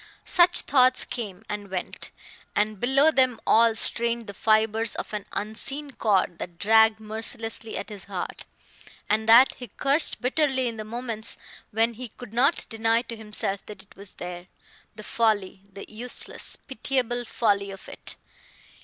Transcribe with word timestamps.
Such 0.25 0.61
thoughts 0.61 1.05
came, 1.05 1.43
and 1.47 1.69
went; 1.69 2.09
and 2.55 2.79
below 2.79 3.11
them 3.11 3.39
all 3.45 3.75
strained 3.75 4.25
the 4.25 4.33
fibers 4.33 4.95
of 4.95 5.13
an 5.13 5.27
unseen 5.31 5.91
cord 5.91 6.39
that 6.39 6.57
dragged 6.57 6.99
mercilessly 6.99 7.77
at 7.77 7.89
his 7.89 8.05
heart, 8.05 8.47
and 9.11 9.29
that 9.29 9.53
he 9.57 9.67
cursed 9.67 10.19
bitterly 10.19 10.67
in 10.67 10.77
the 10.77 10.83
moments 10.83 11.37
when 11.69 11.93
he 11.93 12.07
could 12.07 12.33
not 12.33 12.65
deny 12.67 13.03
to 13.03 13.15
himself 13.15 13.63
that 13.67 13.83
it 13.83 13.95
was 13.95 14.15
there.... 14.15 14.47
The 14.95 15.03
folly, 15.03 15.61
the 15.71 15.85
useless, 15.87 16.55
pitiable 16.55 17.23
folly 17.23 17.69
of 17.69 17.87
it! 17.87 18.15